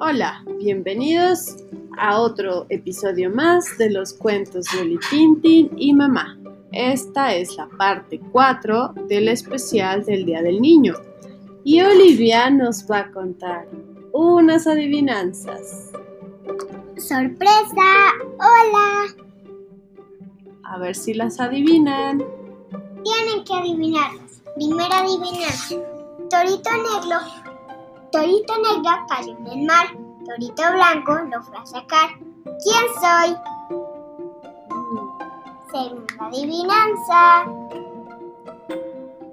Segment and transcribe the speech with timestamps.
[0.00, 1.56] Hola, bienvenidos
[1.98, 6.38] a otro episodio más de los cuentos de Oli Tintin y Mamá.
[6.70, 10.94] Esta es la parte 4 del especial del Día del Niño.
[11.64, 13.66] Y Olivia nos va a contar
[14.12, 15.90] unas adivinanzas.
[16.96, 18.12] ¡Sorpresa!
[18.38, 19.16] ¡Hola!
[20.62, 22.24] A ver si las adivinan.
[23.02, 24.42] Tienen que adivinarlas.
[24.54, 25.74] Primera adivinanza.
[26.30, 27.47] Torito negro.
[28.10, 29.86] Torito negro cayó en el mar.
[30.24, 32.10] Torito blanco lo fue a sacar.
[32.44, 33.36] ¿Quién soy?
[35.70, 37.44] Segunda adivinanza.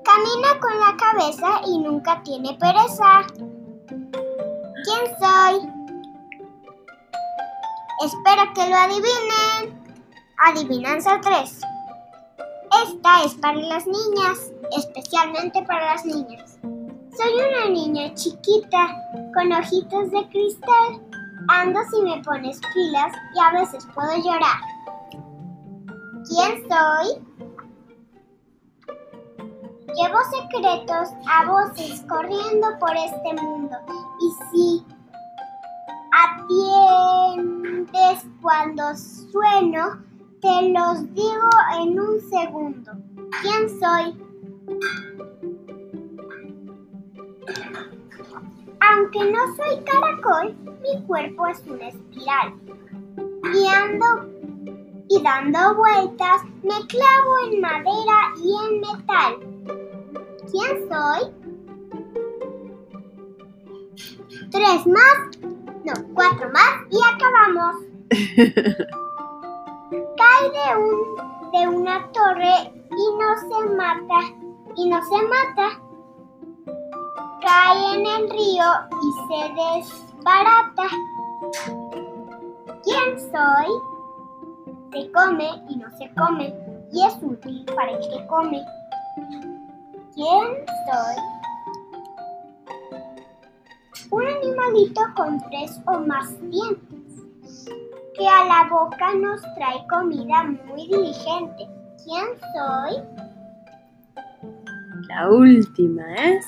[0.04, 3.26] Camina con la cabeza y nunca tiene pereza.
[4.84, 5.70] ¿Quién soy?
[8.04, 9.86] Espero que lo adivinen.
[10.38, 11.62] Adivinanza 3.
[12.84, 16.60] Esta es para las niñas, especialmente para las niñas.
[17.26, 19.02] Soy una niña chiquita,
[19.34, 21.02] con ojitos de cristal.
[21.48, 24.60] Ando si me pones pilas y a veces puedo llorar.
[26.28, 27.08] ¿Quién soy?
[29.96, 33.76] Llevo secretos a voces corriendo por este mundo.
[34.22, 34.86] Y si
[36.46, 39.98] atiendes cuando sueno,
[40.44, 42.92] te los digo en un segundo.
[43.42, 45.15] ¿Quién soy?
[48.80, 52.54] Aunque no soy caracol, mi cuerpo es una espiral.
[53.54, 54.36] Y ando
[55.10, 59.38] y dando vueltas me clavo en madera y en metal.
[60.52, 61.22] ¿Quién soy?
[64.52, 65.18] Tres más,
[65.84, 67.76] no, cuatro más y acabamos.
[70.18, 70.96] Cae de, un,
[71.52, 74.20] de una torre y no se mata,
[74.76, 75.80] y no se mata.
[77.46, 78.66] Cae en el río
[79.04, 80.88] y se desbarata.
[82.84, 83.70] ¿Quién soy?
[84.92, 86.56] Se come y no se come,
[86.92, 88.66] y es útil para el que come.
[90.16, 91.16] ¿Quién soy?
[94.10, 97.70] Un animalito con tres o más dientes,
[98.18, 101.70] que a la boca nos trae comida muy diligente.
[102.04, 103.04] ¿Quién soy?
[105.10, 106.46] La última es...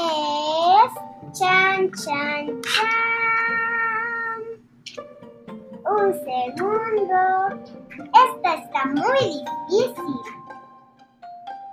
[0.00, 4.40] Es chan chan chan.
[5.84, 7.20] Un segundo.
[8.26, 10.14] Esta está muy difícil.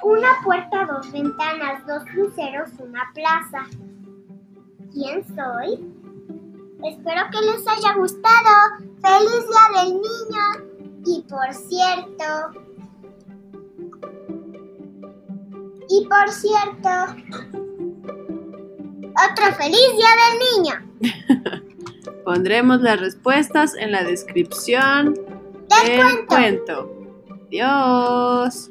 [0.04, 3.66] Una puerta, dos ventanas, dos luceros, una plaza.
[4.92, 5.94] ¿Quién soy?
[6.84, 8.54] Espero que les haya gustado.
[9.02, 10.46] ¡Feliz Día del Niño!
[11.06, 12.52] Y por cierto...
[15.90, 17.57] Y por cierto...
[19.18, 21.64] Otro feliz día del niño.
[22.26, 26.28] Pondremos las respuestas en la descripción del, del cuento.
[26.28, 27.46] cuento.
[27.48, 28.70] Adiós.